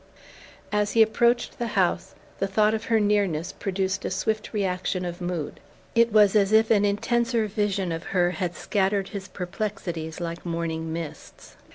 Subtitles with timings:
[0.71, 5.21] As he approached the house, the thought of her nearness produced a swift reaction of
[5.21, 5.59] mood.
[5.93, 10.91] It was as if an intenser vision of her had scattered his perplexities like morning
[10.91, 11.55] mists.